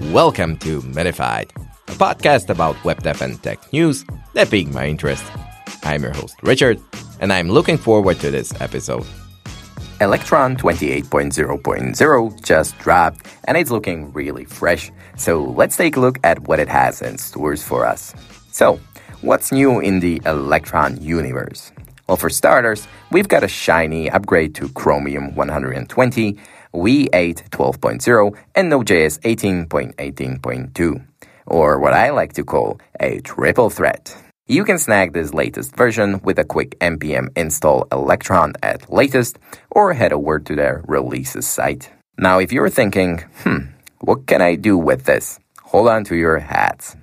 Welcome 0.00 0.58
to 0.58 0.80
Minified, 0.82 1.50
a 1.88 1.92
podcast 1.92 2.50
about 2.50 2.82
web 2.84 3.02
dev 3.02 3.20
and 3.20 3.42
tech 3.42 3.72
news 3.72 4.04
that 4.32 4.48
piqued 4.48 4.72
my 4.72 4.86
interest. 4.86 5.24
I'm 5.82 6.04
your 6.04 6.12
host, 6.12 6.36
Richard, 6.40 6.80
and 7.18 7.32
I'm 7.32 7.50
looking 7.50 7.76
forward 7.76 8.20
to 8.20 8.30
this 8.30 8.58
episode. 8.60 9.04
Electron 10.00 10.56
28.0.0 10.56 12.44
just 12.44 12.78
dropped, 12.78 13.26
and 13.48 13.56
it's 13.56 13.72
looking 13.72 14.12
really 14.12 14.44
fresh. 14.44 14.92
So 15.16 15.42
let's 15.42 15.76
take 15.76 15.96
a 15.96 16.00
look 16.00 16.20
at 16.22 16.46
what 16.46 16.60
it 16.60 16.68
has 16.68 17.02
in 17.02 17.18
stores 17.18 17.64
for 17.64 17.84
us. 17.84 18.14
So, 18.52 18.78
what's 19.22 19.50
new 19.50 19.80
in 19.80 19.98
the 19.98 20.22
Electron 20.24 21.02
universe? 21.02 21.72
Well, 22.06 22.16
for 22.16 22.30
starters, 22.30 22.86
we've 23.10 23.28
got 23.28 23.42
a 23.42 23.48
shiny 23.48 24.08
upgrade 24.08 24.54
to 24.54 24.68
Chromium 24.70 25.34
120 25.34 26.38
V8 26.74 27.50
12.0, 27.50 28.36
and 28.54 28.68
Node.js 28.68 29.18
18.18.2, 29.20 31.04
or 31.46 31.78
what 31.78 31.92
I 31.92 32.10
like 32.10 32.32
to 32.34 32.44
call 32.44 32.80
a 33.00 33.20
triple 33.20 33.70
threat. 33.70 34.16
You 34.50 34.64
can 34.64 34.78
snag 34.78 35.12
this 35.12 35.34
latest 35.34 35.76
version 35.76 36.20
with 36.22 36.38
a 36.38 36.44
quick 36.44 36.78
npm 36.78 37.28
install 37.36 37.86
Electron 37.92 38.54
at 38.62 38.90
latest 38.90 39.38
or 39.70 39.92
head 39.92 40.14
over 40.14 40.38
to 40.38 40.56
their 40.56 40.82
releases 40.88 41.46
site. 41.46 41.90
Now, 42.16 42.38
if 42.38 42.50
you're 42.50 42.70
thinking, 42.70 43.18
hmm, 43.42 43.58
what 44.00 44.26
can 44.26 44.40
I 44.40 44.54
do 44.54 44.78
with 44.78 45.04
this? 45.04 45.38
Hold 45.64 45.88
on 45.88 46.04
to 46.04 46.16
your 46.16 46.38
hats. 46.38 46.96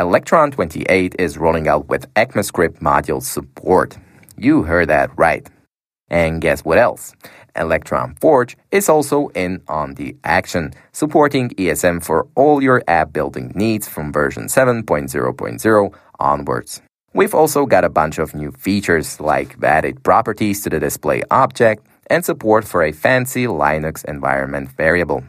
Electron 0.00 0.50
28 0.50 1.14
is 1.16 1.38
rolling 1.38 1.68
out 1.68 1.88
with 1.88 2.12
ECMAScript 2.14 2.80
module 2.80 3.22
support. 3.22 3.96
You 4.36 4.64
heard 4.64 4.88
that 4.88 5.16
right. 5.16 5.48
And 6.10 6.40
guess 6.40 6.64
what 6.64 6.78
else? 6.78 7.14
Electron 7.56 8.16
Forge 8.20 8.56
is 8.70 8.88
also 8.88 9.28
in 9.28 9.62
on 9.68 9.94
the 9.94 10.16
action, 10.24 10.72
supporting 10.92 11.50
ESM 11.50 12.02
for 12.02 12.26
all 12.34 12.62
your 12.62 12.82
app 12.88 13.12
building 13.12 13.52
needs 13.54 13.88
from 13.88 14.12
version 14.12 14.44
7.0.0 14.44 15.94
onwards. 16.18 16.82
We've 17.12 17.34
also 17.34 17.66
got 17.66 17.84
a 17.84 17.88
bunch 17.88 18.18
of 18.18 18.34
new 18.34 18.52
features 18.52 19.18
like 19.20 19.62
added 19.64 20.02
properties 20.04 20.62
to 20.62 20.70
the 20.70 20.78
display 20.78 21.22
object 21.30 21.86
and 22.08 22.24
support 22.24 22.64
for 22.64 22.82
a 22.82 22.92
fancy 22.92 23.46
Linux 23.46 24.04
environment 24.04 24.70
variable. 24.76 25.24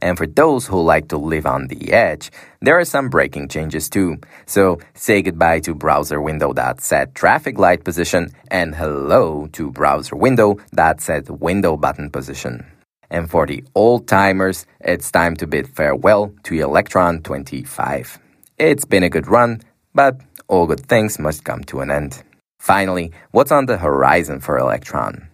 And 0.00 0.16
for 0.16 0.26
those 0.26 0.66
who 0.66 0.80
like 0.80 1.08
to 1.08 1.18
live 1.18 1.46
on 1.46 1.68
the 1.68 1.92
edge, 1.92 2.30
there 2.60 2.78
are 2.78 2.84
some 2.84 3.08
breaking 3.08 3.48
changes 3.48 3.88
too. 3.88 4.18
So 4.46 4.80
say 4.94 5.22
goodbye 5.22 5.60
to 5.60 5.74
browser 5.74 6.20
window 6.20 6.52
that 6.54 6.80
set 6.80 7.14
traffic 7.14 7.58
light 7.58 7.84
position 7.84 8.30
and 8.50 8.74
hello 8.74 9.48
to 9.52 9.70
browser 9.70 10.16
window 10.16 10.56
that 10.72 11.00
set 11.00 11.30
window 11.30 11.76
button 11.76 12.10
position. 12.10 12.66
And 13.10 13.30
for 13.30 13.46
the 13.46 13.64
old 13.74 14.06
timers, 14.06 14.66
it's 14.80 15.10
time 15.10 15.36
to 15.36 15.46
bid 15.46 15.68
farewell 15.68 16.32
to 16.44 16.54
Electron 16.60 17.22
25. 17.22 18.18
It's 18.58 18.84
been 18.84 19.02
a 19.02 19.08
good 19.10 19.28
run, 19.28 19.62
but 19.94 20.20
all 20.48 20.66
good 20.66 20.86
things 20.86 21.18
must 21.18 21.44
come 21.44 21.64
to 21.64 21.80
an 21.80 21.90
end. 21.90 22.22
Finally, 22.58 23.12
what's 23.30 23.52
on 23.52 23.66
the 23.66 23.78
horizon 23.78 24.40
for 24.40 24.58
Electron? 24.58 25.27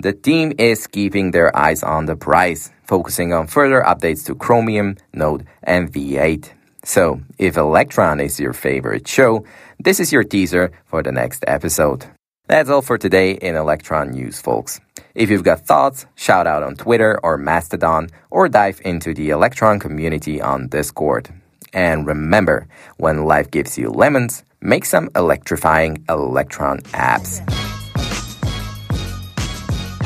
The 0.00 0.14
team 0.14 0.54
is 0.56 0.86
keeping 0.86 1.30
their 1.30 1.54
eyes 1.54 1.82
on 1.82 2.06
the 2.06 2.16
prize, 2.16 2.70
focusing 2.84 3.34
on 3.34 3.46
further 3.46 3.82
updates 3.82 4.24
to 4.26 4.34
Chromium, 4.34 4.96
Node, 5.12 5.44
and 5.62 5.92
V8. 5.92 6.48
So, 6.84 7.20
if 7.36 7.58
Electron 7.58 8.18
is 8.18 8.40
your 8.40 8.54
favorite 8.54 9.06
show, 9.06 9.44
this 9.78 10.00
is 10.00 10.10
your 10.10 10.24
teaser 10.24 10.72
for 10.86 11.02
the 11.02 11.12
next 11.12 11.44
episode. 11.46 12.06
That's 12.46 12.70
all 12.70 12.80
for 12.80 12.96
today 12.96 13.32
in 13.32 13.56
Electron 13.56 14.12
News, 14.12 14.40
folks. 14.40 14.80
If 15.14 15.28
you've 15.28 15.44
got 15.44 15.66
thoughts, 15.66 16.06
shout 16.14 16.46
out 16.46 16.62
on 16.62 16.76
Twitter 16.76 17.20
or 17.22 17.36
Mastodon, 17.36 18.08
or 18.30 18.48
dive 18.48 18.80
into 18.82 19.12
the 19.12 19.28
Electron 19.28 19.78
community 19.78 20.40
on 20.40 20.68
Discord. 20.68 21.28
And 21.74 22.06
remember, 22.06 22.68
when 22.96 23.26
life 23.26 23.50
gives 23.50 23.76
you 23.76 23.90
lemons, 23.90 24.44
make 24.62 24.86
some 24.86 25.10
electrifying 25.14 26.06
Electron 26.08 26.78
apps. 26.94 27.69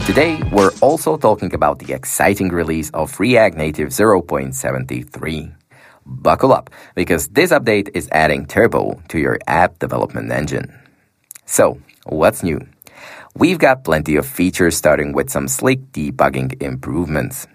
Today, 0.07 0.39
we're 0.53 0.71
also 0.83 1.17
talking 1.17 1.55
about 1.55 1.79
the 1.79 1.95
exciting 1.95 2.51
release 2.51 2.91
of 2.91 3.19
React 3.19 3.57
Native 3.57 3.89
0.73. 3.89 5.55
Buckle 6.05 6.53
up, 6.53 6.69
because 6.95 7.29
this 7.29 7.53
update 7.53 7.89
is 7.95 8.11
adding 8.13 8.45
turbo 8.45 9.01
to 9.09 9.19
your 9.19 9.39
app 9.47 9.79
development 9.79 10.31
engine. 10.31 10.79
So, 11.47 11.81
what's 12.05 12.43
new? 12.43 12.61
We've 13.35 13.59
got 13.59 13.83
plenty 13.83 14.17
of 14.17 14.27
features 14.27 14.77
starting 14.77 15.15
with 15.15 15.31
some 15.31 15.49
slick 15.49 15.81
debugging 15.93 16.63
improvements. 16.63 17.47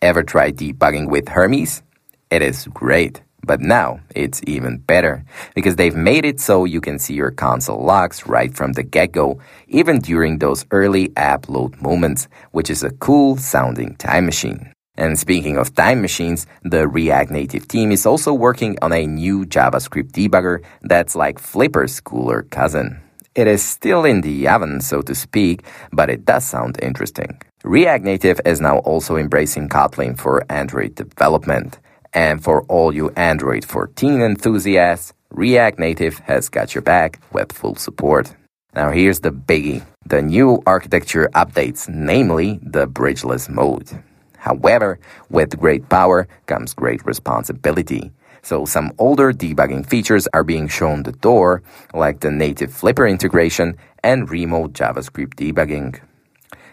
Ever 0.00 0.22
tried 0.22 0.56
debugging 0.56 1.10
with 1.10 1.28
Hermes? 1.28 1.82
It 2.30 2.40
is 2.40 2.66
great. 2.72 3.20
But 3.42 3.60
now 3.60 4.00
it's 4.14 4.40
even 4.46 4.78
better 4.78 5.24
because 5.54 5.76
they've 5.76 5.94
made 5.94 6.24
it 6.24 6.40
so 6.40 6.64
you 6.64 6.80
can 6.80 6.98
see 6.98 7.14
your 7.14 7.30
console 7.30 7.82
logs 7.82 8.26
right 8.26 8.54
from 8.54 8.72
the 8.72 8.82
get 8.82 9.12
go, 9.12 9.40
even 9.68 10.00
during 10.00 10.38
those 10.38 10.66
early 10.70 11.12
app 11.16 11.48
load 11.48 11.80
moments, 11.80 12.28
which 12.52 12.70
is 12.70 12.82
a 12.82 12.90
cool 12.90 13.36
sounding 13.36 13.94
time 13.96 14.26
machine. 14.26 14.72
And 14.96 15.16
speaking 15.16 15.56
of 15.56 15.74
time 15.74 16.02
machines, 16.02 16.46
the 16.64 16.88
React 16.88 17.30
Native 17.30 17.68
team 17.68 17.92
is 17.92 18.04
also 18.04 18.32
working 18.32 18.76
on 18.82 18.92
a 18.92 19.06
new 19.06 19.46
JavaScript 19.46 20.10
debugger 20.10 20.64
that's 20.82 21.14
like 21.14 21.38
Flipper's 21.38 22.00
cooler 22.00 22.42
cousin. 22.42 23.00
It 23.36 23.46
is 23.46 23.62
still 23.62 24.04
in 24.04 24.22
the 24.22 24.48
oven, 24.48 24.80
so 24.80 25.00
to 25.02 25.14
speak, 25.14 25.62
but 25.92 26.10
it 26.10 26.24
does 26.24 26.44
sound 26.44 26.80
interesting. 26.82 27.40
React 27.62 28.04
Native 28.04 28.40
is 28.44 28.60
now 28.60 28.78
also 28.78 29.14
embracing 29.14 29.68
Kotlin 29.68 30.18
for 30.18 30.42
Android 30.50 30.96
development. 30.96 31.78
And 32.14 32.42
for 32.42 32.62
all 32.62 32.94
you 32.94 33.10
Android 33.10 33.64
14 33.64 34.20
enthusiasts, 34.22 35.12
React 35.30 35.78
Native 35.78 36.18
has 36.20 36.48
got 36.48 36.74
your 36.74 36.82
back 36.82 37.20
with 37.32 37.52
full 37.52 37.76
support. 37.76 38.34
Now 38.74 38.90
here's 38.90 39.20
the 39.20 39.30
biggie. 39.30 39.84
The 40.06 40.22
new 40.22 40.62
architecture 40.66 41.28
updates, 41.34 41.88
namely 41.88 42.60
the 42.62 42.86
bridgeless 42.86 43.48
mode. 43.48 43.90
However, 44.36 44.98
with 45.28 45.58
great 45.58 45.88
power 45.88 46.28
comes 46.46 46.72
great 46.72 47.04
responsibility. 47.04 48.12
So 48.42 48.64
some 48.64 48.92
older 48.98 49.32
debugging 49.32 49.84
features 49.84 50.28
are 50.32 50.44
being 50.44 50.68
shown 50.68 51.02
the 51.02 51.12
door, 51.12 51.62
like 51.92 52.20
the 52.20 52.30
native 52.30 52.72
Flipper 52.72 53.06
integration 53.06 53.76
and 54.02 54.30
remote 54.30 54.72
JavaScript 54.72 55.34
debugging. 55.34 56.00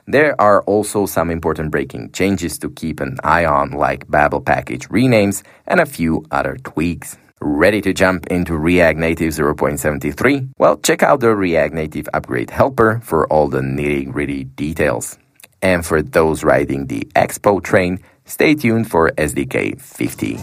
There 0.08 0.40
are 0.40 0.62
also 0.64 1.08
some 1.08 1.32
important 1.32 1.72
breaking 1.72 2.12
changes 2.12 2.60
to 2.60 2.70
keep 2.70 3.00
an 3.00 3.18
eye 3.24 3.46
on, 3.46 3.72
like 3.72 4.08
Babel 4.08 4.40
package 4.40 4.88
renames 4.90 5.42
and 5.66 5.80
a 5.80 5.86
few 5.86 6.24
other 6.30 6.58
tweaks. 6.64 7.18
Ready 7.42 7.82
to 7.82 7.92
jump 7.92 8.28
into 8.28 8.56
React 8.56 9.00
Native 9.00 9.34
0.73? 9.34 10.52
Well, 10.60 10.78
check 10.78 11.02
out 11.02 11.22
the 11.22 11.36
React 11.36 11.74
Native 11.74 12.08
Upgrade 12.14 12.52
Helper 12.52 13.02
for 13.04 13.28
all 13.28 13.48
the 13.48 13.62
nitty 13.62 14.12
gritty 14.12 14.44
details. 14.44 15.18
And 15.64 15.84
for 15.84 16.04
those 16.04 16.44
riding 16.44 16.86
the 16.86 17.08
Expo 17.16 17.62
train, 17.64 18.00
stay 18.26 18.54
tuned 18.54 18.90
for 18.90 19.10
SDK 19.10 19.82
50. 19.82 20.38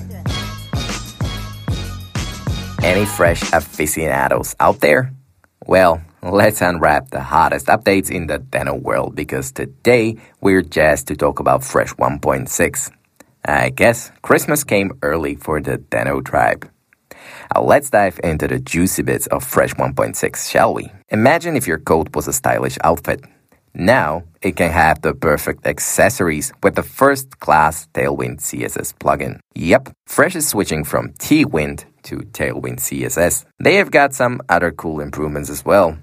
Any 2.85 3.07
fresh 3.07 3.53
aficionados 3.53 4.57
out 4.59 4.81
there? 4.81 5.13
Well, 5.67 6.03
let's 6.23 6.61
unwrap 6.63 7.11
the 7.11 7.21
hottest 7.21 7.67
updates 7.67 8.11
in 8.11 8.29
the 8.29 8.39
Deno 8.39 8.81
world 8.81 9.15
because 9.17 9.51
today 9.51 10.17
we're 10.41 10.63
just 10.63 11.09
to 11.09 11.17
talk 11.17 11.41
about 11.41 11.65
Fresh 11.65 11.95
1.6. 11.95 12.91
I 13.45 13.71
guess 13.71 14.13
Christmas 14.23 14.63
came 14.63 14.93
early 15.03 15.35
for 15.35 15.61
the 15.61 15.79
Deno 15.79 16.25
tribe. 16.25 16.71
Now 17.55 17.63
let's 17.63 17.91
dive 17.91 18.21
into 18.23 18.47
the 18.47 18.61
juicy 18.61 19.03
bits 19.03 19.27
of 19.27 19.45
Fresh 19.45 19.75
1.6, 19.75 20.51
shall 20.51 20.75
we? 20.75 20.91
Imagine 21.11 21.57
if 21.57 21.67
your 21.67 21.79
coat 21.79 22.15
was 22.15 22.29
a 22.29 22.33
stylish 22.33 22.79
outfit. 22.85 23.25
Now 23.75 24.25
it 24.43 24.57
can 24.57 24.71
have 24.71 25.03
the 25.03 25.15
perfect 25.15 25.67
accessories 25.67 26.53
with 26.63 26.77
the 26.77 26.83
first 26.83 27.41
class 27.41 27.89
Tailwind 27.95 28.39
CSS 28.41 28.95
plugin. 28.95 29.41
Yep, 29.55 29.91
Fresh 30.07 30.37
is 30.37 30.49
switching 30.49 30.85
from 30.85 31.15
Twind 31.19 31.85
to 32.05 32.19
Tailwind 32.19 32.79
CSS. 32.79 33.45
They 33.59 33.75
have 33.77 33.91
got 33.91 34.15
some 34.15 34.41
other 34.49 34.71
cool 34.71 35.01
improvements 35.01 35.51
as 35.51 35.65
well. 35.65 35.99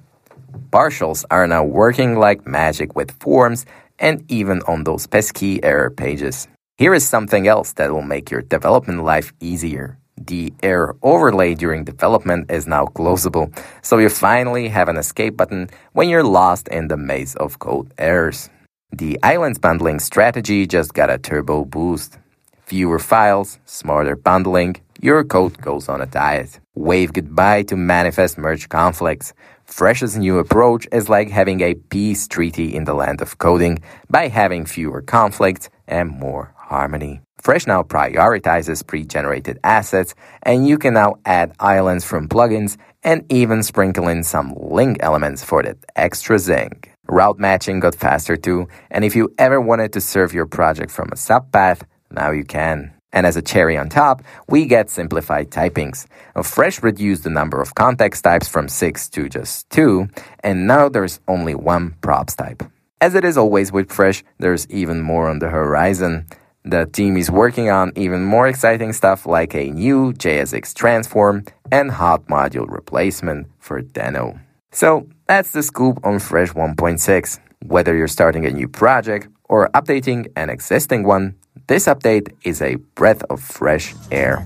Partials 0.71 1.25
are 1.31 1.47
now 1.47 1.63
working 1.63 2.19
like 2.19 2.45
magic 2.45 2.95
with 2.95 3.11
forms 3.19 3.65
and 3.99 4.23
even 4.31 4.61
on 4.67 4.83
those 4.83 5.07
pesky 5.07 5.63
error 5.63 5.89
pages. 5.89 6.47
Here 6.77 6.93
is 6.93 7.07
something 7.07 7.47
else 7.47 7.73
that 7.73 7.91
will 7.91 8.01
make 8.01 8.31
your 8.31 8.41
development 8.41 9.03
life 9.03 9.33
easier. 9.39 9.97
The 10.17 10.53
error 10.61 10.95
overlay 11.01 11.55
during 11.55 11.85
development 11.85 12.51
is 12.51 12.67
now 12.67 12.85
closable, 12.85 13.57
so 13.81 13.97
you 13.97 14.09
finally 14.09 14.67
have 14.67 14.89
an 14.89 14.97
escape 14.97 15.37
button 15.37 15.69
when 15.93 16.09
you're 16.09 16.23
lost 16.23 16.67
in 16.67 16.87
the 16.87 16.97
maze 16.97 17.35
of 17.35 17.59
code 17.59 17.93
errors. 17.97 18.49
The 18.91 19.19
islands 19.23 19.59
bundling 19.59 19.99
strategy 19.99 20.65
just 20.65 20.93
got 20.93 21.09
a 21.09 21.17
turbo 21.17 21.65
boost. 21.65 22.17
Fewer 22.65 22.99
files, 22.99 23.59
smarter 23.65 24.15
bundling, 24.15 24.75
your 25.01 25.23
code 25.23 25.61
goes 25.61 25.87
on 25.87 26.01
a 26.01 26.05
diet. 26.05 26.59
Wave 26.75 27.13
goodbye 27.13 27.63
to 27.63 27.77
manifest 27.77 28.37
merge 28.37 28.67
conflicts. 28.67 29.33
Fresh's 29.69 30.17
new 30.17 30.39
approach 30.39 30.87
is 30.91 31.09
like 31.09 31.29
having 31.29 31.61
a 31.61 31.75
peace 31.75 32.27
treaty 32.27 32.75
in 32.75 32.83
the 32.85 32.95
land 32.95 33.21
of 33.21 33.37
coding 33.37 33.79
by 34.09 34.27
having 34.27 34.65
fewer 34.65 35.01
conflicts 35.01 35.69
and 35.87 36.09
more 36.09 36.53
harmony. 36.57 37.21
Fresh 37.37 37.67
now 37.67 37.83
prioritizes 37.83 38.85
pre 38.85 39.05
generated 39.05 39.59
assets, 39.63 40.15
and 40.43 40.67
you 40.67 40.77
can 40.77 40.95
now 40.95 41.15
add 41.23 41.53
islands 41.59 42.03
from 42.03 42.27
plugins 42.27 42.77
and 43.03 43.31
even 43.31 43.63
sprinkle 43.63 44.07
in 44.09 44.23
some 44.23 44.53
link 44.57 44.97
elements 45.01 45.43
for 45.43 45.63
that 45.63 45.77
extra 45.95 46.39
zing. 46.39 46.83
Route 47.07 47.39
matching 47.39 47.79
got 47.79 47.95
faster 47.95 48.35
too, 48.35 48.67
and 48.91 49.05
if 49.05 49.15
you 49.15 49.33
ever 49.37 49.61
wanted 49.61 49.93
to 49.93 50.01
serve 50.01 50.33
your 50.33 50.47
project 50.47 50.91
from 50.91 51.09
a 51.11 51.15
subpath, 51.15 51.83
now 52.11 52.31
you 52.31 52.43
can. 52.43 52.98
And 53.11 53.25
as 53.25 53.35
a 53.35 53.41
cherry 53.41 53.77
on 53.77 53.89
top, 53.89 54.21
we 54.47 54.65
get 54.65 54.89
simplified 54.89 55.49
typings. 55.49 56.05
Fresh 56.43 56.83
reduced 56.83 57.23
the 57.23 57.29
number 57.29 57.61
of 57.61 57.75
context 57.75 58.23
types 58.23 58.47
from 58.47 58.67
six 58.67 59.09
to 59.09 59.27
just 59.27 59.69
two, 59.69 60.09
and 60.43 60.67
now 60.67 60.89
there's 60.89 61.19
only 61.27 61.55
one 61.55 61.95
props 62.01 62.35
type. 62.35 62.63
As 63.01 63.15
it 63.15 63.23
is 63.23 63.37
always 63.37 63.71
with 63.71 63.91
Fresh, 63.91 64.23
there's 64.39 64.67
even 64.69 65.01
more 65.01 65.29
on 65.29 65.39
the 65.39 65.49
horizon. 65.49 66.27
The 66.65 66.85
team 66.85 67.15
is 67.15 67.31
working 67.31 67.69
on 67.69 67.93
even 67.95 68.25
more 68.25 68.47
exciting 68.47 68.91
stuff 68.91 69.25
like 69.25 69.55
a 69.55 69.71
new 69.71 70.11
JSX 70.11 70.75
transform 70.75 71.45
and 71.71 71.89
hot 71.89 72.27
module 72.27 72.69
replacement 72.69 73.47
for 73.59 73.81
Deno. 73.81 74.39
So 74.71 75.07
that's 75.27 75.51
the 75.51 75.63
scoop 75.63 76.05
on 76.05 76.19
Fresh 76.19 76.49
1.6. 76.49 77.39
Whether 77.65 77.95
you're 77.95 78.07
starting 78.07 78.45
a 78.45 78.51
new 78.51 78.67
project 78.67 79.29
or 79.47 79.69
updating 79.69 80.27
an 80.35 80.49
existing 80.49 81.03
one, 81.03 81.35
this 81.69 81.85
update 81.85 82.33
is 82.43 82.63
a 82.63 82.77
breath 82.95 83.21
of 83.29 83.39
fresh 83.39 83.93
air. 84.11 84.43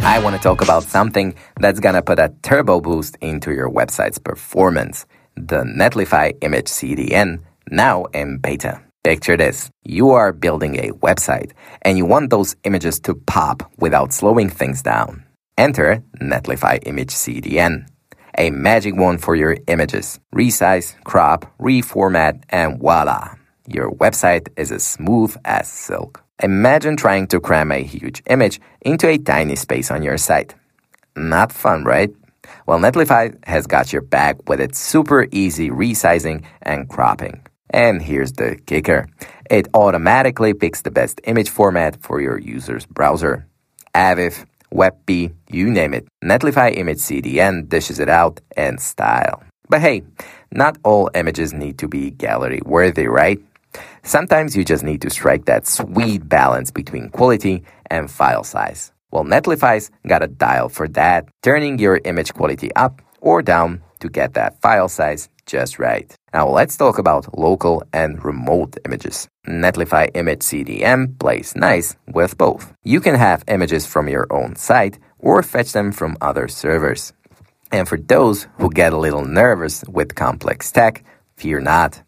I 0.00 0.20
want 0.22 0.36
to 0.36 0.42
talk 0.42 0.60
about 0.60 0.82
something 0.82 1.34
that's 1.58 1.80
gonna 1.80 2.02
put 2.02 2.18
a 2.18 2.34
turbo 2.42 2.82
boost 2.82 3.16
into 3.22 3.52
your 3.52 3.70
website's 3.70 4.18
performance 4.18 5.06
the 5.36 5.62
Netlify 5.62 6.36
Image 6.42 6.66
CDN, 6.66 7.40
now 7.70 8.04
in 8.12 8.38
beta. 8.38 8.82
Picture 9.04 9.38
this 9.38 9.70
you 9.84 10.10
are 10.10 10.34
building 10.34 10.76
a 10.76 10.90
website 11.00 11.52
and 11.82 11.96
you 11.96 12.04
want 12.04 12.28
those 12.28 12.54
images 12.64 13.00
to 13.00 13.14
pop 13.14 13.62
without 13.78 14.12
slowing 14.12 14.50
things 14.50 14.82
down. 14.82 15.24
Enter 15.56 16.02
Netlify 16.20 16.80
Image 16.82 17.14
CDN, 17.14 17.86
a 18.36 18.50
magic 18.50 18.96
wand 18.96 19.22
for 19.22 19.34
your 19.34 19.56
images. 19.66 20.20
Resize, 20.34 20.94
crop, 21.04 21.50
reformat, 21.58 22.42
and 22.50 22.78
voila! 22.78 23.37
Your 23.70 23.90
website 23.90 24.48
is 24.56 24.72
as 24.72 24.82
smooth 24.82 25.36
as 25.44 25.68
silk. 25.68 26.24
Imagine 26.42 26.96
trying 26.96 27.26
to 27.26 27.38
cram 27.38 27.70
a 27.70 27.82
huge 27.82 28.22
image 28.30 28.60
into 28.80 29.06
a 29.08 29.18
tiny 29.18 29.56
space 29.56 29.90
on 29.90 30.02
your 30.02 30.16
site. 30.16 30.54
Not 31.14 31.52
fun, 31.52 31.84
right? 31.84 32.10
Well, 32.66 32.78
Netlify 32.78 33.36
has 33.46 33.66
got 33.66 33.92
your 33.92 34.00
back 34.00 34.48
with 34.48 34.58
its 34.58 34.78
super 34.78 35.26
easy 35.32 35.68
resizing 35.68 36.44
and 36.62 36.88
cropping. 36.88 37.42
And 37.68 38.00
here's 38.00 38.32
the 38.32 38.56
kicker 38.64 39.06
it 39.50 39.68
automatically 39.74 40.54
picks 40.54 40.80
the 40.82 40.90
best 40.90 41.20
image 41.24 41.50
format 41.50 42.02
for 42.02 42.22
your 42.22 42.38
user's 42.38 42.86
browser. 42.86 43.46
Avif, 43.94 44.46
WebP, 44.72 45.34
you 45.50 45.70
name 45.70 45.92
it. 45.92 46.06
Netlify 46.24 46.74
Image 46.74 46.98
CDN 46.98 47.68
dishes 47.68 47.98
it 47.98 48.08
out 48.08 48.40
in 48.56 48.78
style. 48.78 49.42
But 49.68 49.82
hey, 49.82 50.02
not 50.52 50.78
all 50.82 51.10
images 51.14 51.52
need 51.52 51.78
to 51.78 51.88
be 51.88 52.10
gallery 52.10 52.60
worthy, 52.64 53.06
right? 53.06 53.38
Sometimes 54.08 54.56
you 54.56 54.64
just 54.64 54.84
need 54.84 55.02
to 55.02 55.10
strike 55.10 55.44
that 55.44 55.66
sweet 55.66 56.26
balance 56.26 56.70
between 56.70 57.10
quality 57.10 57.62
and 57.90 58.10
file 58.10 58.42
size. 58.42 58.90
Well, 59.10 59.22
Netlify's 59.22 59.90
got 60.06 60.22
a 60.22 60.26
dial 60.26 60.70
for 60.70 60.88
that, 60.96 61.28
turning 61.42 61.78
your 61.78 62.00
image 62.06 62.32
quality 62.32 62.74
up 62.74 63.02
or 63.20 63.42
down 63.42 63.82
to 64.00 64.08
get 64.08 64.32
that 64.32 64.62
file 64.62 64.88
size 64.88 65.28
just 65.44 65.78
right. 65.78 66.10
Now 66.32 66.48
let's 66.48 66.74
talk 66.78 66.96
about 66.96 67.38
local 67.38 67.82
and 67.92 68.24
remote 68.24 68.78
images. 68.86 69.28
Netlify 69.46 70.08
Image 70.14 70.40
CDN 70.40 71.18
plays 71.18 71.54
nice 71.54 71.94
with 72.06 72.38
both. 72.38 72.72
You 72.84 73.02
can 73.02 73.14
have 73.14 73.44
images 73.46 73.84
from 73.84 74.08
your 74.08 74.26
own 74.30 74.56
site 74.56 74.98
or 75.18 75.42
fetch 75.42 75.72
them 75.72 75.92
from 75.92 76.16
other 76.22 76.48
servers. 76.48 77.12
And 77.70 77.86
for 77.86 77.98
those 77.98 78.48
who 78.56 78.70
get 78.70 78.94
a 78.94 78.98
little 78.98 79.26
nervous 79.26 79.84
with 79.86 80.14
complex 80.14 80.72
tech, 80.72 81.04
fear 81.36 81.60
not. 81.60 82.00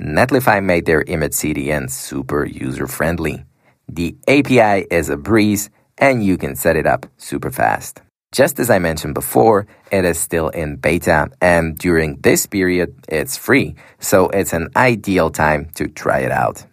Netlify 0.00 0.62
made 0.62 0.86
their 0.86 1.02
image 1.02 1.32
CDN 1.32 1.90
super 1.90 2.44
user 2.44 2.86
friendly. 2.86 3.44
The 3.88 4.16
API 4.28 4.86
is 4.90 5.08
a 5.08 5.16
breeze 5.16 5.70
and 5.98 6.24
you 6.24 6.36
can 6.36 6.54
set 6.54 6.76
it 6.76 6.86
up 6.86 7.06
super 7.16 7.50
fast. 7.50 8.02
Just 8.32 8.58
as 8.58 8.68
I 8.68 8.78
mentioned 8.78 9.14
before, 9.14 9.66
it 9.90 10.04
is 10.04 10.18
still 10.18 10.48
in 10.50 10.76
beta, 10.76 11.30
and 11.40 11.78
during 11.78 12.16
this 12.20 12.44
period, 12.44 12.94
it's 13.08 13.36
free, 13.36 13.76
so 13.98 14.28
it's 14.28 14.52
an 14.52 14.68
ideal 14.76 15.30
time 15.30 15.70
to 15.76 15.86
try 15.88 16.18
it 16.18 16.32
out. 16.32 16.66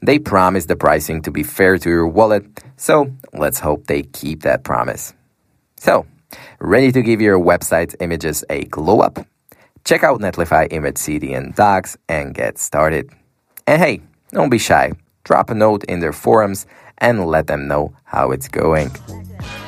They 0.00 0.20
promise 0.20 0.66
the 0.66 0.76
pricing 0.76 1.22
to 1.22 1.32
be 1.32 1.42
fair 1.42 1.78
to 1.78 1.88
your 1.88 2.06
wallet, 2.06 2.44
so 2.76 3.10
let's 3.32 3.58
hope 3.58 3.86
they 3.86 4.02
keep 4.02 4.42
that 4.42 4.62
promise. 4.62 5.12
So, 5.76 6.06
ready 6.60 6.92
to 6.92 7.02
give 7.02 7.20
your 7.20 7.40
website's 7.40 7.96
images 7.98 8.44
a 8.48 8.64
glow 8.66 9.00
up? 9.00 9.18
Check 9.88 10.04
out 10.04 10.20
Netlify 10.20 10.70
Image 10.70 10.96
CDN 10.96 11.54
Docs 11.54 11.96
and 12.10 12.34
get 12.34 12.58
started. 12.58 13.10
And 13.66 13.80
hey, 13.80 14.02
don't 14.32 14.50
be 14.50 14.58
shy. 14.58 14.92
Drop 15.24 15.48
a 15.48 15.54
note 15.54 15.82
in 15.84 16.00
their 16.00 16.12
forums 16.12 16.66
and 16.98 17.24
let 17.24 17.46
them 17.46 17.68
know 17.68 17.96
how 18.04 18.30
it's 18.30 18.48
going. 18.48 18.90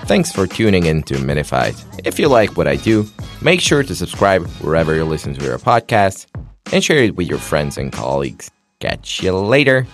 Thanks 0.04 0.30
for 0.30 0.46
tuning 0.46 0.84
in 0.84 1.04
to 1.04 1.14
Minified. 1.14 1.74
If 2.06 2.18
you 2.18 2.28
like 2.28 2.58
what 2.58 2.68
I 2.68 2.76
do, 2.76 3.06
make 3.40 3.62
sure 3.62 3.82
to 3.82 3.94
subscribe 3.94 4.46
wherever 4.60 4.94
you 4.94 5.06
listen 5.06 5.32
to 5.36 5.42
your 5.42 5.58
podcast 5.58 6.26
and 6.70 6.84
share 6.84 6.98
it 6.98 7.16
with 7.16 7.26
your 7.26 7.38
friends 7.38 7.78
and 7.78 7.90
colleagues. 7.90 8.50
Catch 8.78 9.22
you 9.22 9.34
later. 9.34 9.86